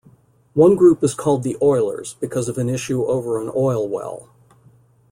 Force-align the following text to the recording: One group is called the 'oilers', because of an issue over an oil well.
One 0.55 0.75
group 0.75 1.03
is 1.03 1.13
called 1.13 1.43
the 1.43 1.55
'oilers', 1.61 2.15
because 2.19 2.49
of 2.49 2.57
an 2.57 2.67
issue 2.69 3.05
over 3.05 3.39
an 3.39 3.51
oil 3.55 3.87
well. 3.87 4.29